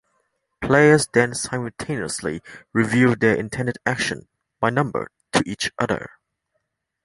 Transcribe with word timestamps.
Players 0.61 1.05
then 1.13 1.35
simultaneously 1.35 2.41
reveal 2.73 3.15
their 3.15 3.35
intended 3.35 3.77
action, 3.85 4.27
by 4.59 4.71
number, 4.71 5.11
to 5.33 5.43
each 5.47 5.71
other. 5.77 6.09